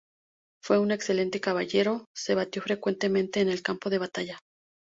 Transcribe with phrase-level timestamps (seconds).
[0.63, 4.39] Fue un excelente caballero, se batió frecuentemente en el campo de batalla.